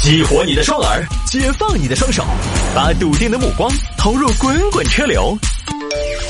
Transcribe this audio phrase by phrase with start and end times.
[0.00, 2.24] 激活你的双耳，解放你的双手，
[2.72, 5.36] 把笃定的目光投入滚滚车流。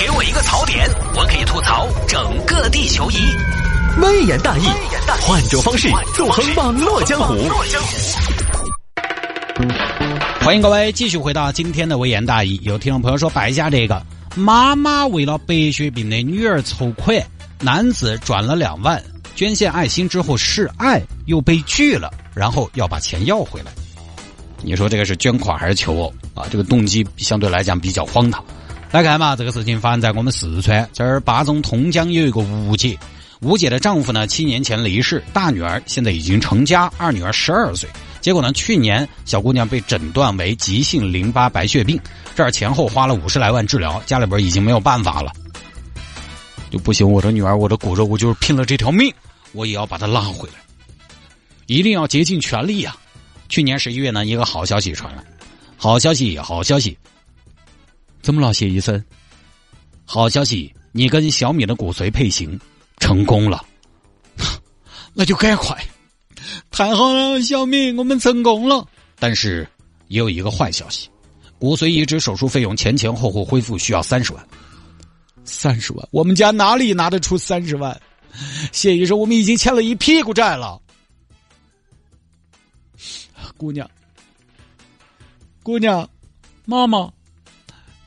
[0.00, 3.16] 给我一个槽点，我可以吐槽整个地球仪。
[4.00, 4.64] 微言大义，
[5.20, 7.36] 换种方式纵横网络江湖。
[10.40, 12.58] 欢迎各位继续回到今天的微言大义。
[12.62, 14.03] 有听众朋友说摆一下这个：
[14.35, 17.23] 妈妈为了白血病的女儿筹款，
[17.60, 19.00] 男子转了两万。
[19.38, 23.70] 捐献爱心之后示爱又被拒了，然后要把钱要回来。
[24.65, 26.45] 你说这个是捐款还是求偶啊？
[26.51, 28.45] 这个动机相对来讲比较荒唐。
[28.91, 32.98] 来看嘛，这个事情发生在我们四川这儿巴中通江有一个吴姐，
[33.41, 37.88] 吴姐的丈夫呢七年前离世，大女儿现在已经成家，二女儿十二岁。
[38.20, 41.96] 结果呢，去年小姑娘被诊断为急性淋巴白血病，
[42.34, 45.32] 这儿前后花了五十来万治疗，家里边已经没有办法了，
[46.70, 47.09] 就不行。
[47.09, 49.15] 我的女儿，我的骨肉，我就是拼了这条命。
[49.52, 50.55] 我也要把他拉回来，
[51.66, 52.97] 一定要竭尽全力呀！
[53.48, 55.24] 去年十一月呢，一个好消息传来，
[55.77, 56.96] 好消息，好消息，
[58.21, 59.02] 怎么了，谢医生？
[60.04, 62.59] 好消息，你跟小米的骨髓配型
[62.99, 63.65] 成功了，
[65.14, 65.76] 那就赶快！
[66.70, 68.86] 太好了，小米，我们成功了。
[69.19, 69.66] 但是
[70.08, 71.08] 也有一个坏消息，
[71.58, 74.48] 骨髓移植手术费用前前后后恢复需要三十万，
[75.44, 77.98] 三十万，我们家哪里拿得出三十万？
[78.72, 80.81] 谢医生，我们已经欠了一屁股债了。
[83.56, 83.89] 姑娘，
[85.62, 86.08] 姑娘，
[86.64, 87.11] 妈妈，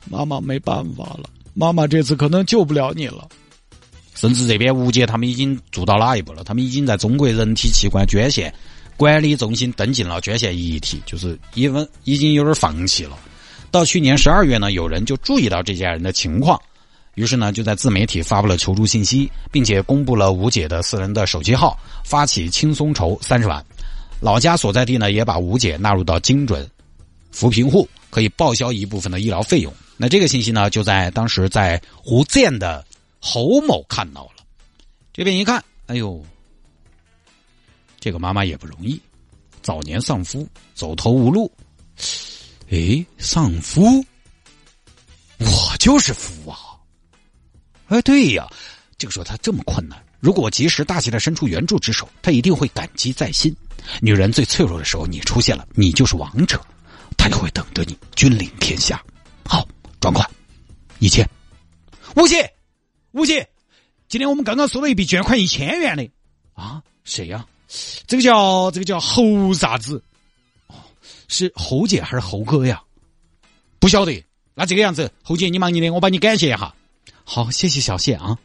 [0.08, 3.28] 妈妈没办法了，妈妈这次可能救不了你了。
[4.14, 6.44] 甚至这边吴姐他们已经做到哪一步了？
[6.44, 8.54] 他们已经在中国人体器官捐献
[8.96, 13.18] 管理中心登记了捐献遗体，就是已经已经有点放弃了。
[13.70, 16.60] 到去年十二月呢，有人就注意到这家人的情况。
[17.14, 23.64] 于是呢，就在自媒体发布了求助信息，并且公布了吴姐的私人的手机号，发起轻松筹三十万。
[24.20, 26.68] 老家所在地呢，也把吴姐纳入到精准
[27.30, 29.72] 扶贫户，可以报销一部分的医疗费用。
[29.96, 32.84] 那这个信息呢，就在当时在福建的
[33.20, 34.44] 侯某看到了。
[35.12, 36.24] 这边一看，哎呦，
[38.00, 38.98] 这个妈妈也不容易，
[39.60, 41.52] 早年丧夫，走投无路。
[42.70, 44.02] 哎，丧夫，
[45.38, 46.71] 我就是夫啊！
[47.92, 48.48] 哎，对呀，
[48.96, 53.54] 这个时候他这么困难，如果我及时大气的伸出援助之手，他一定会感激在心。
[54.00, 56.58] 女人最脆弱的时候，你出现了，你就是王者，
[57.18, 59.04] 他就会等着你君临天下。
[59.44, 59.68] 好，
[60.00, 60.26] 转款
[61.00, 61.28] 一千，
[62.16, 62.50] 吴姐，
[63.10, 63.46] 吴姐，
[64.08, 66.08] 今天我们刚刚收到一笔捐款一千元的
[66.54, 67.44] 啊，谁呀？
[68.06, 70.02] 这个叫这个叫侯啥子？
[70.68, 70.76] 哦，
[71.28, 72.82] 是侯姐还是侯哥呀？
[73.78, 74.24] 不晓得。
[74.54, 76.74] 那这个样子，侯姐你忙你的，我帮你感谢一下。
[77.24, 78.38] 好，谢谢小谢啊，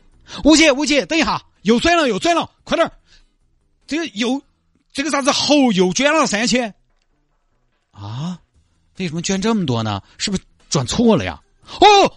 [0.44, 2.92] 吴姐，吴姐，等一下，又转了，又转了，快点
[3.86, 4.42] 这个又，
[4.94, 6.74] 这个啥子猴又捐了三千，
[7.92, 8.40] 啊？
[8.98, 10.02] 为什么捐这么多呢？
[10.18, 11.42] 是不是转错了呀？
[11.80, 12.14] 哦，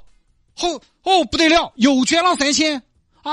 [0.61, 2.83] 哦，哦，不得了，又捐了三千
[3.23, 3.33] 啊！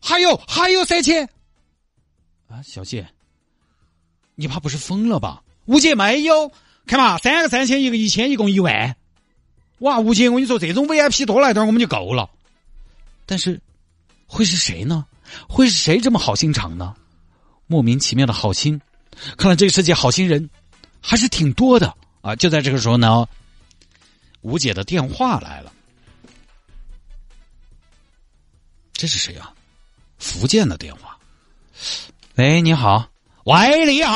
[0.00, 1.28] 还有，还有三千
[2.48, 2.60] 啊！
[2.62, 3.06] 小谢，
[4.34, 5.42] 你怕不是疯了吧？
[5.66, 6.50] 吴姐没有，
[6.86, 8.96] 看嘛，三个三千，一个一千，一共一万。
[9.78, 12.28] 哇，吴姐，我跟你说，这种 VIP 多来点，我们就够了。
[13.26, 13.60] 但是，
[14.26, 15.06] 会是谁呢？
[15.48, 16.94] 会是谁这么好心肠呢？
[17.66, 18.80] 莫名其妙的好心，
[19.38, 20.50] 看来这个世界好心人
[21.00, 22.36] 还是挺多的啊！
[22.36, 23.26] 就在这个时候呢，
[24.42, 25.72] 吴姐的电话来了。
[28.92, 29.52] 这是谁啊？
[30.18, 31.18] 福建的电话。
[32.36, 33.08] 喂，你好。
[33.44, 34.14] 喂，你好。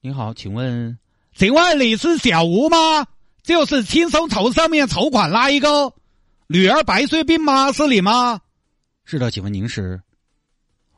[0.00, 0.98] 你好，请问，
[1.36, 3.06] 请问你是小吴吗？
[3.42, 5.92] 就是轻松筹上面筹款那一个。
[6.48, 7.72] 女儿白血病吗？
[7.72, 8.40] 是你吗？
[9.04, 10.00] 是的，请问您是？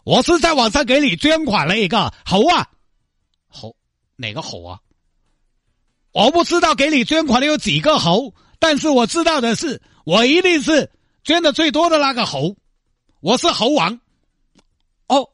[0.05, 2.69] 我是在网上给你捐款了一个猴啊，
[3.49, 3.75] 猴
[4.17, 4.79] 哪个猴啊？
[6.13, 10.91] 我不知道给你捐款的有几个猴，但是我知道的是，我一定是
[11.25, 12.57] 捐的最多的那个猴，
[13.21, 13.99] 我是猴王。
[15.07, 15.31] 哦，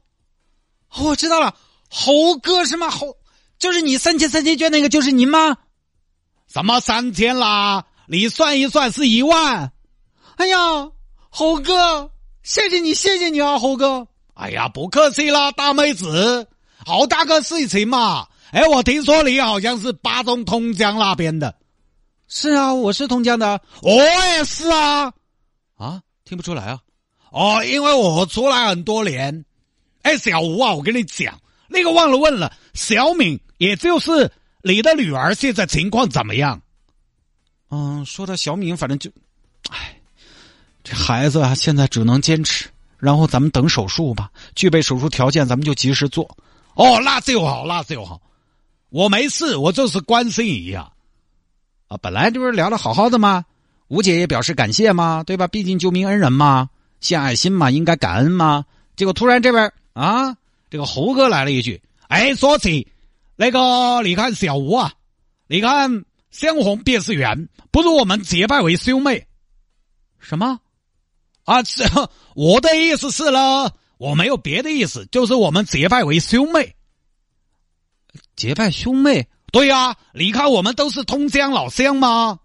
[0.98, 1.56] 我知道了，
[1.88, 2.90] 猴哥是吗？
[2.90, 3.16] 猴
[3.58, 5.56] 就是你三千三千捐那个，就是您吗？
[6.46, 7.86] 什么三千啦？
[8.06, 9.72] 你算一算是一万。
[10.40, 10.56] 哎呀，
[11.28, 12.10] 猴哥，
[12.42, 14.08] 谢谢你，谢谢你啊，猴哥！
[14.32, 16.48] 哎呀，不客气啦，大妹子，
[16.78, 18.26] 好大个事情嘛！
[18.50, 21.54] 哎，我听说你好像是巴中通江那边的，
[22.26, 25.12] 是啊，我是通江的，我也是啊，
[25.76, 26.80] 啊，听不出来啊？
[27.32, 29.44] 哦，因为我出来很多年。
[30.00, 31.38] 哎，小吴啊，我跟你讲，
[31.68, 34.32] 那个忘了问了，小敏，也就是
[34.62, 36.62] 你的女儿，现在情况怎么样？
[37.68, 39.10] 嗯，说到小敏，反正就，
[40.94, 44.30] 孩子啊，现在只能坚持，然后咱们等手术吧。
[44.54, 46.36] 具备手术条件，咱们就及时做。
[46.74, 48.20] 哦，那就好，那就好。
[48.90, 50.92] 我没事，我就是关心一下。
[51.88, 53.44] 啊，本来这不是聊的好好的吗，
[53.88, 55.46] 吴姐也表示感谢嘛，对吧？
[55.46, 56.70] 毕竟救命恩人嘛，
[57.00, 58.64] 献爱心嘛，应该感恩嘛。
[58.96, 60.36] 结果突然这边啊，
[60.70, 62.86] 这个猴哥来了一句：“哎，说起
[63.36, 64.92] 那个，你看小吴啊，
[65.46, 69.26] 你看相逢便是缘，不如我们结拜为兄妹。”
[70.20, 70.60] 什么？
[71.44, 71.84] 啊，这
[72.34, 76.76] 我的意思是呢，我没有别的意思，就是我们结拜为兄妹。
[78.36, 79.28] 结拜兄妹？
[79.52, 82.38] 对呀，你看我们都是通江老乡吗？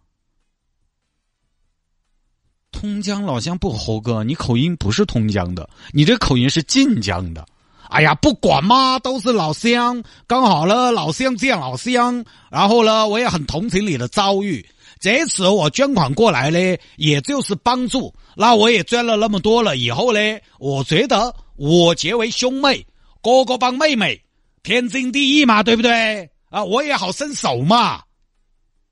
[2.71, 7.45] 通江老乡不，猴哥，你口音不是通江的，你这口音是晋江的。
[7.89, 12.25] 哎呀，不管嘛，都是老乡，刚好了，老乡见老乡。
[12.49, 14.67] 然后呢，我也很同情你的遭遇。
[15.05, 16.57] 这次我捐款过来呢，
[16.97, 18.11] 也就是帮助。
[18.35, 20.19] 那我也捐了那么多了，以后呢，
[20.57, 22.83] 我觉得我结为兄妹，
[23.21, 24.19] 哥哥帮妹妹，
[24.63, 26.27] 天经地义嘛，对不对？
[26.49, 28.01] 啊，我也好伸手嘛。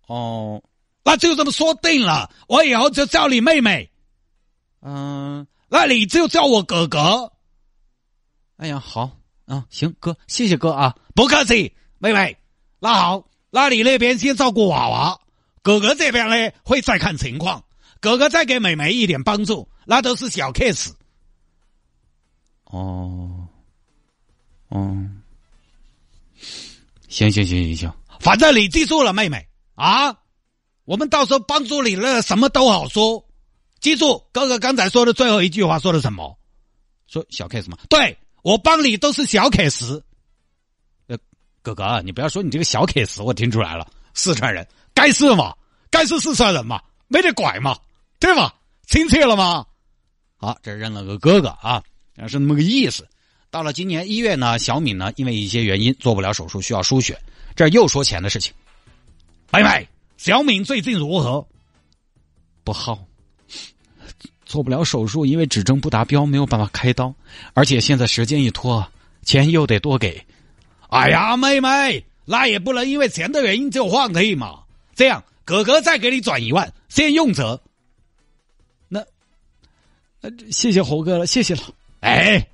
[0.06, 0.62] 哦，
[1.04, 3.90] 那就这么说定了，我以后就叫你妹妹。
[4.84, 7.32] 嗯，那你就叫我哥哥。
[8.58, 9.10] 哎呀，好
[9.48, 12.38] 啊，行，哥，谢谢哥啊，不客气，妹妹。
[12.80, 15.20] 那好，那你那边先照顾娃娃，
[15.64, 17.66] 哥哥这边呢会再看情况，
[18.00, 20.92] 哥哥再给妹妹一点帮助，那都是小 case。
[22.66, 23.48] 哦，
[24.68, 25.10] 哦。
[27.08, 30.18] 行行行行行，反正你记住了，妹妹啊，
[30.84, 33.24] 我们到时候帮助你了，什么都好说。
[33.80, 36.38] 记住，哥哥刚才说的最后一句话说的什么？
[37.06, 37.78] 说小 case 吗？
[37.88, 40.02] 对我帮你都是小 case。
[41.08, 41.18] 呃，
[41.62, 45.54] 哥哥，你不要说你这个小 case，我听出来了，四川人该是嘛，
[45.90, 47.78] 该是四川人嘛，没得怪嘛，
[48.20, 48.54] 对吧？
[48.88, 49.66] 亲切了吗？
[50.38, 51.82] 好，这认了个哥哥啊，
[52.28, 53.08] 是那么个意思。
[53.50, 57.18] 到了今年一月呢，小敏呢因为一些原因做不了手术，需要输血。
[57.56, 58.54] 这又说钱的事情。
[59.52, 59.88] 妹妹，
[60.18, 61.46] 小敏最近如何？
[62.64, 62.98] 不好，
[64.46, 67.14] 做不了手术，因为指征不达标，没有办法开刀。
[67.54, 68.86] 而且现在时间一拖，
[69.22, 70.26] 钱又得多给。
[70.90, 74.63] 哎呀，妹妹，那也不能因为钱的原因就放弃嘛。
[74.96, 77.62] 这样，哥哥再给你转一万，先用着。
[78.88, 79.00] 那，
[80.22, 81.62] 呃，谢谢猴哥了，谢谢了。
[82.00, 82.48] 哎。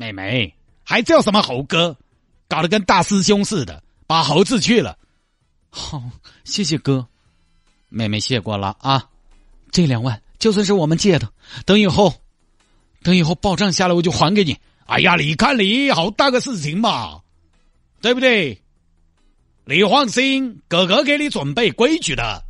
[0.00, 0.54] 妹妹
[0.84, 1.96] 还叫什么猴哥，
[2.46, 4.96] 搞得跟大师兄似的，把猴子去了。
[5.70, 6.00] 好，
[6.44, 7.04] 谢谢哥，
[7.88, 9.10] 妹妹谢过了啊。
[9.72, 11.28] 这两万就算是我们借的，
[11.66, 12.14] 等以后，
[13.02, 14.56] 等以后报账下来我就还给你。
[14.86, 17.20] 哎呀，你看你好大个事情嘛，
[18.00, 18.62] 对不对？
[19.70, 22.42] 你放心，哥哥给你准备规矩的。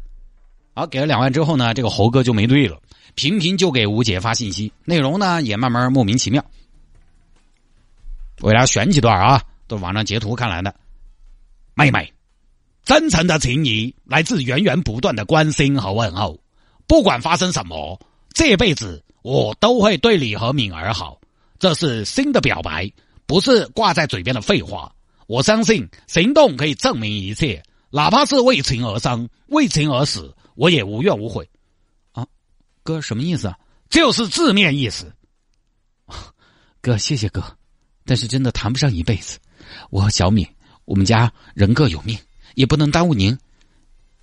[0.73, 2.81] 好，给了两万之后呢，这个猴哥就没对了，
[3.17, 6.45] 频频就给吴姐发信息，内容呢也慢慢莫名其妙。
[8.41, 10.73] 为了选几段啊，都是网上截图看来的。
[11.75, 12.13] 妹妹，
[12.85, 16.39] 真诚的情谊来自源源不断的关心和问候。
[16.87, 18.01] 不管发生什么，
[18.33, 21.19] 这辈子我都会对你和敏儿好。
[21.59, 22.89] 这是新的表白，
[23.27, 24.95] 不是挂在嘴边的废话。
[25.29, 31.47] 我相信行动可以证明一切，哪怕是为情而生、为情而死，我也无怨无悔。
[32.13, 32.27] 啊，
[32.83, 33.59] 哥，什么意思啊？
[33.91, 35.15] 就是字面意思。
[36.81, 37.45] 哥，谢谢哥。
[38.07, 39.39] 但是真的谈不上一辈子，
[39.91, 40.49] 我和小敏，
[40.87, 42.19] 我们家人各有命，
[42.55, 43.39] 也不能耽误您，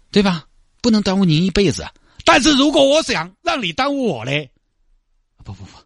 [0.10, 0.48] 对吧？
[0.82, 1.86] 不能耽误您一辈子。
[2.24, 4.50] 但是如果我想让你耽误我嘞，
[5.44, 5.78] 不不不，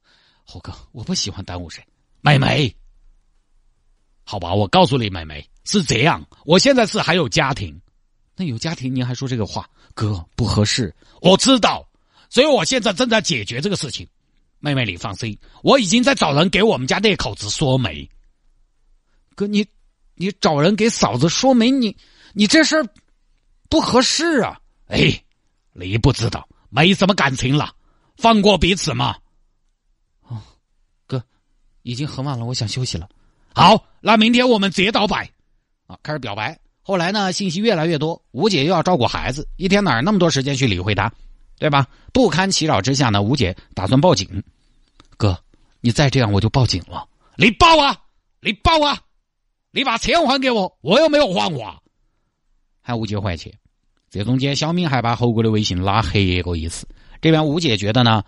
[0.46, 1.84] 猴哥，我不喜欢耽误谁。
[2.22, 2.74] 妹妹，
[4.30, 7.82] 好吧，我告诉你，妹妹是这样，我现在是还有家庭，
[8.36, 10.96] 那有家庭您还说这个话，哥不合适。
[11.20, 11.84] 我知道，
[12.30, 14.08] 所以我现在正在解决这个事情。
[14.60, 18.08] 妹妹，你放心，我已经在找人给我们家那口子说媒。
[19.34, 19.66] 哥，你
[20.14, 21.98] 你找人给嫂子说媒，你
[22.34, 22.88] 你这事儿
[23.68, 24.62] 不合适啊！
[24.90, 25.24] 哎，
[25.74, 27.74] 你不知道，没什么感情了，
[28.16, 29.16] 放过彼此嘛。
[30.22, 30.40] 哦，
[31.08, 31.24] 哥，
[31.82, 33.10] 已经很晚了，我想休息了。
[33.54, 35.30] 好，那明天我们直接到白
[35.88, 36.58] 啊，开始表白。
[36.82, 41.12] 后来呢，信息越来越多，吴姐又要照顾孩子，一天哪那么多时间去理会他？
[41.60, 41.86] 对吧？
[42.14, 44.42] 不堪其扰之下呢，吴姐打算报警。
[45.18, 45.38] 哥，
[45.82, 47.06] 你再这样我就报警了。
[47.36, 47.96] 你报啊！
[48.42, 48.98] 你报啊！
[49.72, 51.76] 你把钱还给我，我又没有还我。
[52.82, 53.54] 还吴姐还钱。
[54.10, 56.88] 这中间，小敏还把侯哥的微信拉黑过一次。
[57.22, 58.24] 这边吴姐觉得呢，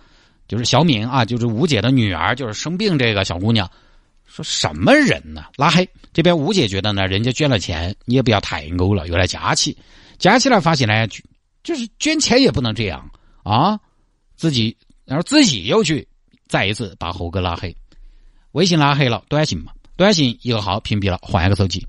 [0.47, 3.71] 就是小敏啊，就是吴姐的女儿，就是生病这个小姑娘，
[4.31, 5.45] 说什么人呢？
[5.57, 5.87] 拉黑。
[6.13, 9.77] 这边吴姐觉得呢，人家捐了钱，你也不要太欧了，又来加起，
[10.17, 11.05] 加起来发现呢，
[11.63, 13.11] 就是捐钱也不能这样。
[13.43, 13.77] 啊，
[14.37, 16.07] 自己然后自己又去
[16.47, 17.75] 再一次把猴哥拉黑，
[18.53, 21.85] 微信拉黑了，短信嘛，短信一个号屏蔽了，换一个手机。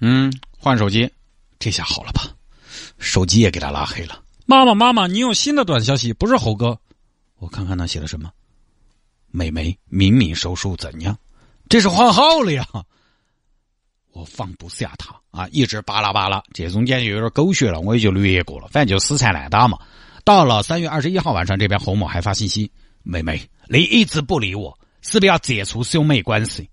[0.00, 1.10] 嗯，换手机，
[1.58, 2.22] 这下好了吧？
[2.98, 4.22] 手机也给他拉黑了。
[4.46, 6.78] 妈妈，妈妈，你有新的短消息，不是猴哥。
[7.38, 8.30] 我看看他写的什么。
[9.36, 11.18] 美眉，明明手术怎样？
[11.68, 12.64] 这是换号了呀！
[14.12, 18.68] 我放不下他啊，一直巴拉巴拉，这中间就有点狗血了，我也就略过了。
[18.68, 19.76] 反正就死缠烂打嘛。
[20.22, 22.70] 到了三月二十一号晚上，这边侯某还发信息
[23.02, 26.70] ：“妹妹，你一直不理我，是不是要解除兄妹关系？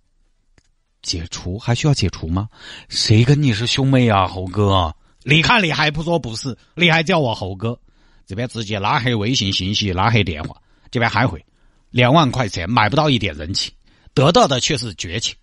[1.02, 2.48] 解除还需要解除吗？
[2.90, 4.96] 谁跟你是兄妹啊，猴哥？
[5.24, 7.80] 你看你还不说不是，你还叫我猴哥？
[8.28, 10.56] 这边直接拉黑微信信息，拉黑电话，
[10.92, 11.44] 这边还会
[11.92, 13.72] 两万块钱买不到一点人情，
[14.14, 15.36] 得到的却是绝情。”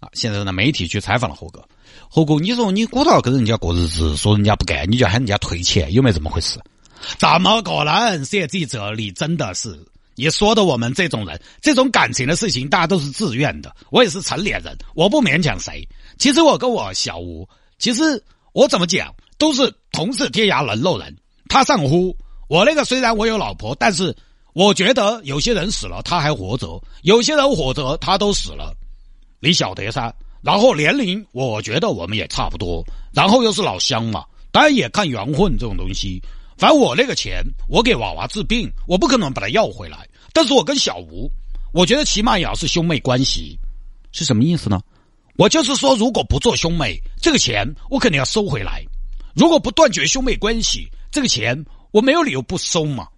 [0.00, 0.08] 啊！
[0.14, 1.62] 现在呢，媒体去采访了猴哥。
[2.08, 6.58] 猴哥，你说你鼓捣跟人家过日子，说人家不干，你就喊人家退钱，有没有这么回事？
[7.18, 9.78] 怎么可能写在这里，真的是
[10.14, 13.76] 你说的我们这种人，这种感情的事情，大家都是自愿的。
[13.90, 15.86] 我也是成年人，我不勉强谁。
[16.18, 17.46] 其实我跟我小吴，
[17.78, 21.14] 其实我怎么讲，都是同是天涯沦落人。
[21.46, 22.16] 他上呼，
[22.48, 24.16] 我那个虽然我有老婆，但是
[24.52, 28.74] 我觉得有些人死了他还活着，有些人活着他都死了。
[29.38, 36.20] 你晓得噻，然后年龄，我觉得我们也差不多，然后又是老乡嘛，当然也看缘分这种东西。
[36.58, 40.06] 反正我那个钱，我给娃娃治病，我不可能把它要回来。
[40.32, 41.30] 但是我跟小吴，
[41.72, 43.58] 我觉得起码也要是兄妹关系，
[44.12, 44.80] 是什么意思呢？
[45.36, 48.84] 我就是说，如果不做兄妹，这个钱我肯定要收回来；
[49.34, 53.08] 如果不断绝兄妹关系，这个钱我没有理由不收嘛。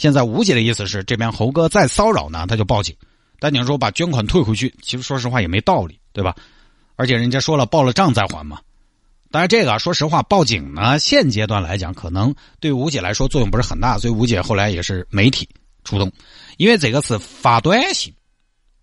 [0.00, 2.96] 现在吴姐的意思是，这边猴哥再骚扰呢，他就报警。
[3.38, 6.34] 但你说把捐款退回去，其实说实话也没道理，对吧？
[6.96, 8.60] 而且人家说了报了账再还嘛。
[9.30, 15.46] 当然这个说实话报警呢，现阶段来讲可能对吴姐来说作用不是很大，所以吴姐后来也是媒体
[15.84, 16.10] 出动，
[16.56, 18.10] 因为这个是发短信，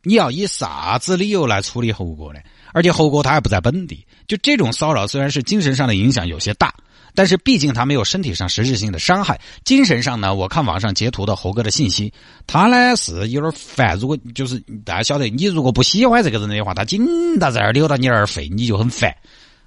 [0.04, 2.40] 你要以啥子理由来处理猴哥呢？
[2.74, 6.72] 而且猴哥他还不在本地，就这种骚扰虽然是精神上的影响有些大。
[7.18, 10.36] 但是毕竟他没有身体上实质性的伤害，精神上呢？
[10.36, 12.14] 我看网上截图的猴哥的信息，
[12.46, 13.98] 他呢是有点烦。
[13.98, 19.12] 如果就是大家晓得，你如果不喜欢这个人的话，他紧到这儿溜到你耳肺，你就很烦。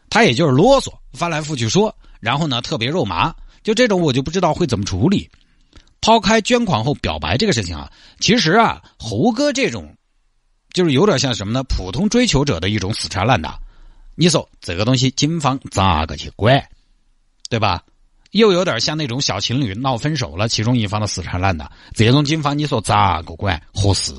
[0.08, 5.28] 他也就是啰嗦，翻来覆去说，然后呢特别肉麻，就这种我就不知道会怎么处理。
[6.00, 7.90] 抛开捐款后表白这个事情啊，
[8.20, 9.92] 其实啊，猴哥这种
[10.72, 11.64] 就是有点像什么呢？
[11.64, 13.58] 普通追求者的一种死缠烂打。
[14.14, 16.64] 你说这个东西，警方咋个去管？
[17.50, 17.82] 对吧？
[18.30, 24.12] 又有点像那种小情侣闹分手了，其中一方的死缠烂打，这种警方你说咋个管合适？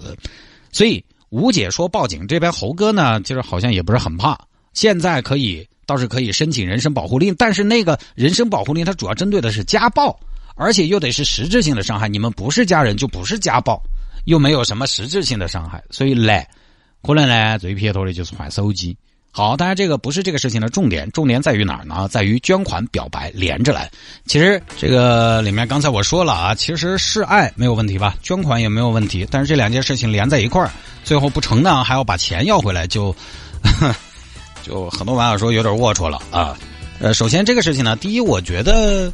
[0.73, 4.37] 所以吴姐说报警，这边猴哥呢，其实好像也不是很怕。
[4.73, 10.19] 现在可以倒是可以申请人身保护令，但是那个人身保护令它主要针对的是家暴，
[10.55, 12.09] 而且又得是实质性的伤害。
[12.09, 13.81] 你们不是家人就不是家暴，
[14.25, 16.45] 又没有什么实质性的伤害，所以来
[17.01, 18.97] 可能呢最撇脱的就是换手机。
[19.33, 22.05] 好，当然这个不是这个事情的重点，重点在于哪儿呢？
[22.11, 23.89] 在于捐款表白连着来。
[24.25, 30.69] 其实这个里面刚才我说了啊，其实示爱没有问题吧，捐款也没有问题，但是这两件事情连在一块儿，
[31.05, 33.15] 最后不成呢，还要把钱要回来，就
[34.63, 36.57] 就很多网友说有点龌龊了啊。
[36.99, 39.09] 呃，首先这个事情呢，第一，我觉得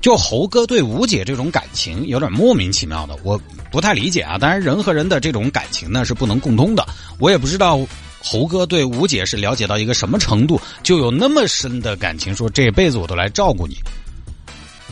[0.00, 3.36] 就猴哥对吴姐这种感情有点莫名其妙的，我
[3.72, 4.38] 不太理解啊。
[4.38, 6.86] 当然，人和人的这种感情呢是不能共通的，
[7.18, 7.80] 我也不知道。
[8.22, 13.76] 猴哥对吴姐是了解到一个什么程度，就有那么深的感情，说这辈子我都来照顾你。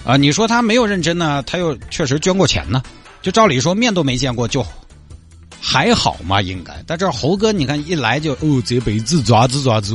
[0.04, 2.82] 啊，你说他没有认真呢，他又确实捐过钱呢，
[3.20, 4.64] 就照理说面都没见过，就
[5.60, 6.82] 还好嘛，应该。
[6.86, 9.94] 但这猴哥，你看一来就哦，这辈子抓子抓子，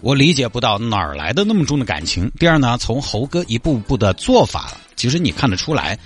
[0.00, 2.28] 我理解不到哪儿来的那么重的感情。
[2.40, 5.96] 第二呢，从猴哥一步步的做法，其实你看得出来，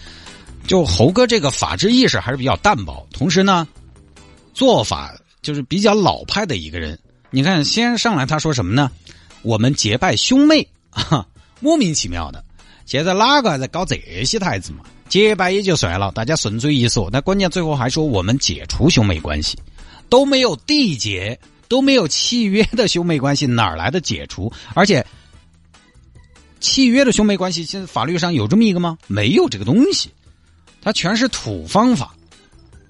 [0.67, 3.67] 就猴哥这个法治意识还是比较淡薄，同时呢，
[4.53, 5.15] 做法。
[5.43, 6.99] 就是比较老派的一个人，
[7.31, 8.91] 你看，先上来他说什么呢？
[9.43, 10.67] 我们结拜兄妹，
[11.61, 12.43] 莫名其妙的。
[12.87, 14.85] 现在哪个还在搞这些台子嘛？
[15.09, 19.59] 结拜也就算了，大家顺嘴一说，但关键最后还说我们解除兄妹关系，
[20.09, 24.53] 都没有缔结，都没有契约的兄妹关系，哪来的解除？
[24.75, 25.05] 而且，
[26.61, 28.97] 契约的兄妹关系，现在法律上有这么一个吗？
[29.07, 30.11] 没有这个东西，
[30.81, 32.15] 它全是土方法，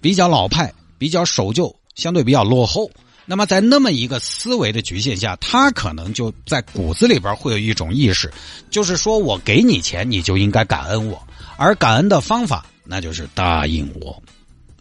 [0.00, 1.74] 比较老派，比较守旧。
[1.94, 2.90] 相对比较落后，
[3.24, 8.32] 那么在那么一个思维的局限下，他可能就在骨子里边会有一种意识，
[8.68, 11.22] 就是说我给你钱，你就应该感恩我，
[11.56, 14.20] 而感恩的方法那就是答应我，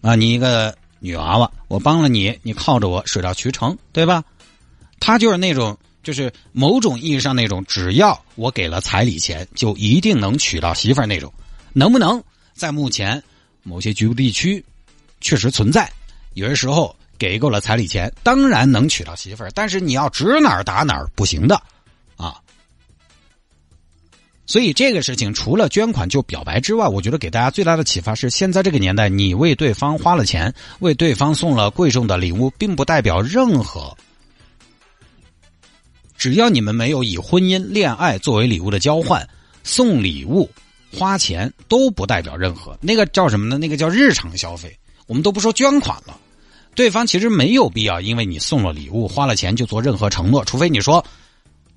[0.01, 4.23] 啊，你一个女娃娃，我帮了你，你靠着我水到渠成，对吧？
[4.99, 11.31] 他就是那种，就是某种意义上那种，只要我给了彩礼钱，就一定能娶到媳妇儿那种，
[11.73, 12.23] 能不能
[12.55, 13.21] 在目前
[13.61, 14.63] 某些局部地区
[15.19, 15.91] 确实存在？
[16.33, 16.95] 有些时候。
[17.21, 21.55] 给够了彩礼钱，当然能娶到媳妇儿，但是你要指哪儿打哪儿不行的
[22.17, 22.41] 啊。
[24.47, 33.95] 所以这个事情除了捐款就表白之外，我觉得给大家最大的启发是：现在这个年代，你为对方花了钱，为对方送了贵重的礼物，并不代表任何。
[36.17, 39.29] 只要你们没有以婚姻、恋爱作为礼物的交换，
[39.63, 40.49] 送礼物、
[40.91, 42.75] 花钱都不代表任何。
[42.81, 43.59] 那个叫什么呢？
[43.59, 44.75] 那个叫日常消费。
[45.05, 46.17] 我们都不说捐款了，
[46.73, 51.05] 对方其实没有必要因为你送了礼物、花了钱就做任何承诺，除非你说，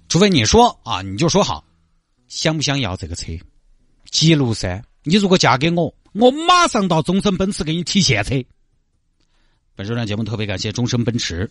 [0.08, 1.64] 除非你说啊，你就说好，
[2.28, 3.32] 想不想要这个车？
[4.10, 4.82] 记录噻。
[5.02, 8.42] 你如果嫁给我，我马上到终身奔驰给你提现车。
[9.74, 11.50] 本周呢节目特别感谢终身奔驰。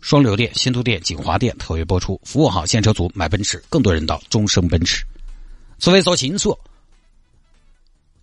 [0.00, 5.04] 双流店、新都店、锦华店特约播出，服务好现车族买奔驰，更多人到终生奔驰。
[5.78, 6.56] 除非说清楚，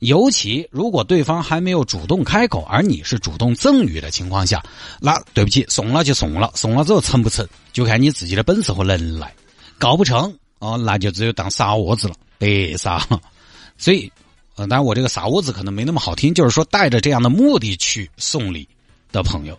[0.03, 4.63] 尤其如果对方还没有主动开口，而你是主动赠予的情况下，
[4.99, 9.33] 那对不起，送了就送了，送了之后成不成，就看你自己的本事和能耐。
[9.77, 13.05] 搞不成哦，那就只有当傻窝子了，白傻。
[13.77, 14.11] 所以，
[14.55, 18.67] 呃，当然我这个傻窝子可能没那么好听，就是说带着这样的目的去送礼
[19.11, 19.53] 的朋友。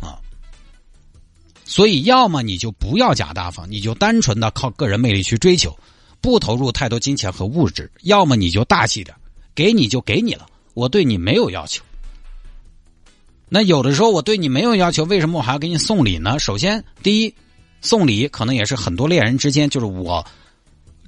[0.00, 0.18] 啊
[1.64, 5.76] 所以，要么你就不要假大方，你就单纯的靠个人魅力去追求，
[6.20, 9.16] 不投入太多金钱和物质；要么你就大气点，
[9.54, 11.82] 给你就给你了，我对你没有要求。
[13.48, 16.38] 那有的时候我对你没有要求，为什么我还要给你送礼呢？
[16.38, 17.34] 首先，第一，
[17.80, 20.24] 送礼可能也是很多恋人之间，就是我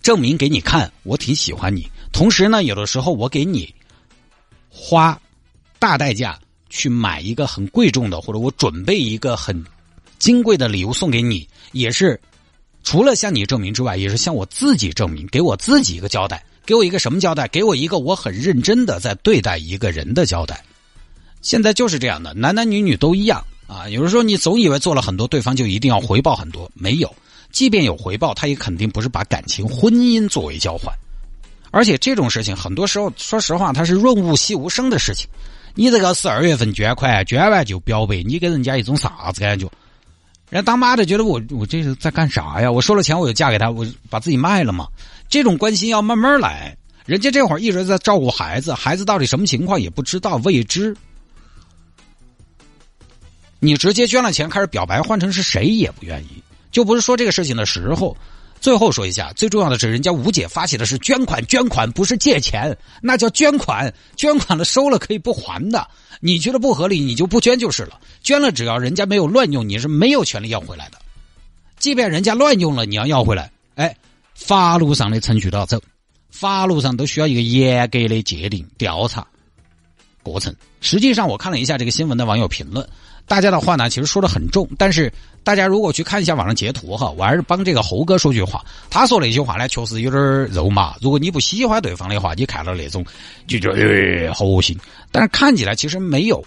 [0.03, 1.89] 证明给你看，我挺喜欢你。
[2.13, 3.75] 同时呢，有的时候我给你
[4.69, 5.19] 花
[5.79, 9.65] 大代价去买一个很贵重的，或者我准备一个很。
[10.17, 12.19] 金贵的礼物送给你，也是
[12.83, 16.43] 除了向你证明之外，也是向我自己证明，给我自己一个交代。
[16.67, 17.47] 给我一个什么交代？
[17.49, 20.63] 给我一个我很认真的在对待一个人的交代。
[21.43, 23.89] 现在就是这样的，男男女女都一样啊。
[23.89, 27.15] 有的时候你总以为做了很多，对方就一定要回报很多，没有。
[27.53, 30.93] 即便有回报，他也肯定不是把感情、婚姻作为交换。
[31.71, 35.29] 而且这种事情，很多时候说实话，它是润物细无声的事情。
[35.75, 39.69] 你这个十二月份捐款，捐完就表白，你给人家一种啥子感觉？
[40.51, 42.71] 人家当妈的觉得我我这是在干啥呀？
[42.71, 44.87] 我收了钱我就嫁给他，我把自己卖了嘛？
[45.29, 46.77] 这种关心要慢慢来。
[47.07, 50.97] 人家这会儿一直在照顾孩子，孩子到底什么情况也不知道，未知。
[53.61, 58.17] 你直接捐了钱开始表白，换成是谁也不愿意，就不是说这个事情的时候。
[58.61, 65.87] 最后说一下，最重要的是，人家吴姐发起的是捐款，捐款不是借钱，那叫捐款，捐款了收了可以不还的。
[66.21, 68.01] 你觉得不合理，你就不捐就是了。
[68.23, 70.99] 捐了，只要人家没有乱用，你是没有权利要回来的。
[71.79, 73.95] 即便人家乱用了，你要要回来，哎，
[74.35, 75.81] 法律上的程序都要走，
[76.31, 79.27] 法律上都需要一个严格的界定调查
[80.23, 80.55] 过程。
[80.81, 82.87] 实际上，我看了一下这个新闻的网友评论。
[83.27, 85.11] 大家的话呢，其实说的很重，但是
[85.43, 88.63] 大家如果去看一下网上截图哈，我还是帮这个猴哥说句话。
[88.91, 90.95] 他说那句话呢，确实有点肉麻。
[91.01, 93.03] 如果你不喜欢对方的话，你看到那种
[93.47, 94.79] 就觉得好恶心。
[95.11, 96.45] 但是看起来其实没有，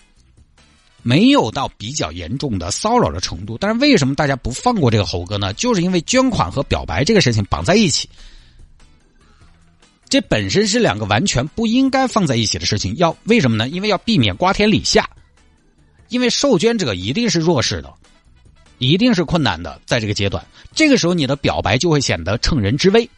[1.07, 3.57] 没有到比较严重的骚扰的程度。
[3.57, 5.53] 但是为什么大家不放过这个猴哥呢？
[5.53, 8.09] 就是因为捐款和表白这个事情绑在一起，
[10.09, 12.93] 这本身是两个完全不应该放在一起的事情。
[12.97, 13.69] 要为什么呢？
[13.69, 15.09] 因为要避免瓜田李下。
[16.09, 17.93] 因为受捐者一定是弱势的，
[18.77, 23.09] 一定是困难的，在这个阶段，这个时候你的表白就会显得乘人之危，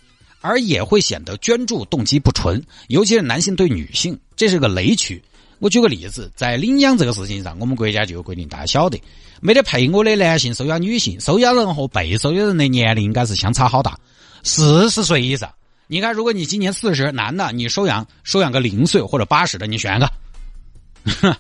[0.42, 5.22] 而也会显得捐助动机不纯，尤其是男性对女性，这是个雷区。
[5.60, 9.02] 我举个例子，在领养这个事情上，我们国家就有规定，大家晓得，
[9.42, 14.00] 没得配偶的男性收养女性，收养人和被收养人的年龄应该是相差好大，
[14.44, 15.50] 四十岁以上。
[15.88, 21.36] 你看，如果你今年四十，男的，你收养收养个零岁或者八十的，你选一个。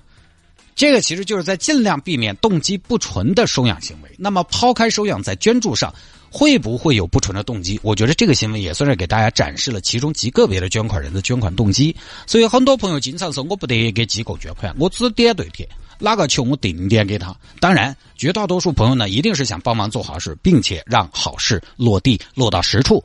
[0.75, 4.09] 这个其实就是在尽量避免动机不纯的收养行为。
[4.17, 5.93] 那么，抛开收养，在捐助上
[6.31, 7.79] 会不会有不纯的动机？
[7.83, 11.95] 我觉得这个新闻也算是给大家展示了其中极个别的捐款人的捐款动机。
[12.25, 15.67] 所以，很多朋友经常说：“我不得给机构捐款，我只点对点，
[15.99, 23.03] 哪个求我定点给他。”当然，绝大多数朋友呢，一定是想帮忙做好事，并且让好事落地落到实处，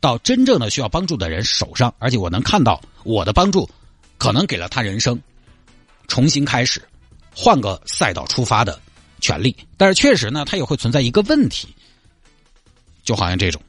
[0.00, 1.92] 到真正的需要帮助的人手上。
[1.98, 3.68] 而且，我能看到我的帮助
[4.18, 5.18] 可能给了他人生
[6.08, 6.82] 重新开始。
[7.38, 8.80] 换个赛道出发的
[9.20, 11.68] 权利，但是确实呢，它也会存在一个问题，
[13.06, 13.62] 就好像这种，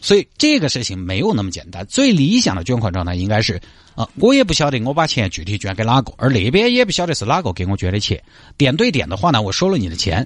[0.00, 1.84] 所以这个事情没有那么简单。
[1.86, 3.60] 最理想的捐款状态应该是
[3.96, 8.22] 啊，我也不晓得我把钱具体捐给哪个，而那边也不晓得是哪个给我捐的钱。
[8.56, 10.24] 点对点的话呢，我收了你的钱，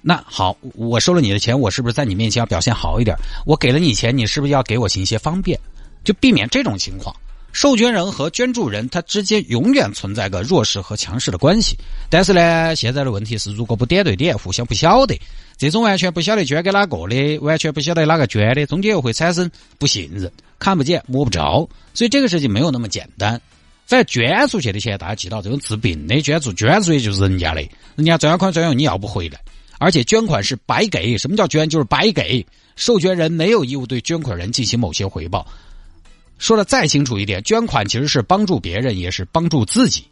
[0.00, 3.14] 那好，我收了你的钱，我是不是在你面前要表现好一点？
[3.44, 5.60] 我给了你钱，你是不是要给我行一些方便？
[6.02, 7.14] 就避免这种情况。
[7.56, 11.74] 授权人和捐助人他之间永远存在个弱势和强势的关系。
[12.10, 15.18] 但是呢，现在的问题是，如果不点对点，互相不晓得，
[15.56, 23.40] 这种完全不晓得捐给哪个的，完全不晓得哪个捐的，中间又会产生不信任，看不见摸不着，所以这个事情没有那么简单。
[23.86, 29.40] 反正捐出去的钱，大家记到这种治病的捐助，捐出去就是人家的，人家专款专用，你要不回来。
[29.78, 31.66] 而且捐款是白给，什么叫捐？
[31.66, 32.44] 就是白给，
[32.76, 35.46] 授权人没有义务对捐款人进行某些回报。
[36.38, 40.04] 说的再清楚一点，捐款其实是帮助别人，也是帮助自己。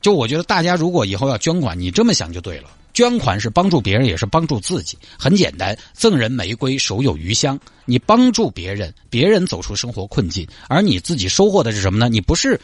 [0.00, 2.70] 就我觉得，大家如果以后要捐款，你这么想就对了。
[2.94, 4.98] 捐款是帮助别人，也是帮助自己。
[5.16, 7.58] 很简单，赠人玫瑰，手有余香。
[7.84, 12.08] 你帮助别人，别人走出生活困境，而你自己收获的是什么呢？
[12.08, 12.60] 你不是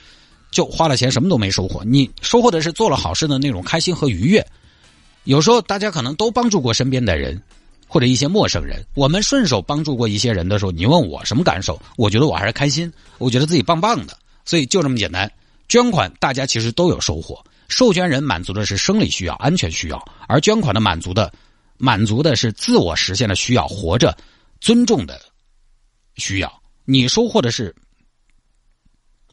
[0.50, 4.44] 就花了钱什么都没收获，你收获的是做了好事的那种开心和愉悦。
[5.22, 7.40] 有时候大家可能都帮助过身边的人。
[7.86, 11.80] 或者一些陌生人，我们顺手帮助过一些人的时候，你问我什么感受？
[11.96, 14.18] 我觉得我还是开心，我觉得自己棒棒的。
[14.44, 15.30] 所以就这么简单，
[15.68, 17.42] 捐款大家其实都有收获。
[17.68, 21.32] 授权人满足的是生理需要、安全需要，而捐款的满足的
[21.78, 24.16] 满足的是自我实现的需要、活着、
[24.60, 25.20] 尊重的
[26.16, 26.62] 需要。
[26.84, 27.74] 你收获的是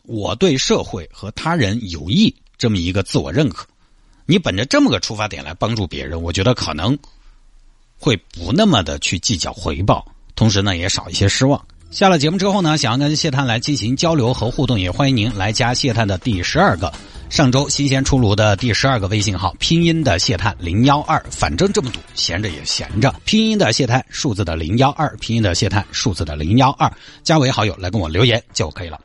[0.03, 3.67] 我对社会和他人有益这么一个自我认可。
[4.25, 6.97] 你本着这么个出发点来帮助别人，我觉得可能。
[8.01, 10.03] 会不那么的去计较回报，
[10.35, 11.63] 同时呢也少一些失望。
[11.91, 16.91] 下了节目之后呢，想要跟谢探来进行交流和互动，也欢迎您来加谢探的第十二个
[17.29, 23.13] 上周新鲜出炉的第十二个微信号，拼音的谢探零幺二，反正这么堵，闲着也闲着。
[23.23, 28.99] 拼音的谢探，数字的零幺二，拼音的谢探，数字的零幺二，加为好友来跟我留言就可以了。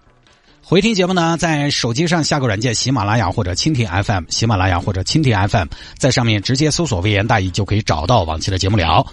[0.69, 9.07] 回听节目呢，在手机上下个软件，喜马拉雅或者蜻蜓 FM，喜马拉雅或者蜻蜓 FM，在上面直接搜索“微言大义”就可以找到往期的节目了。